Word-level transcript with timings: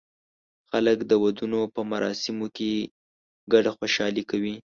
خلک 0.69 0.97
د 1.05 1.11
ودونو 1.23 1.61
په 1.73 1.81
مراسمو 1.91 2.45
کې 2.55 2.71
ګډه 3.51 3.71
خوشالي 3.77 4.23
کوي. 4.29 4.55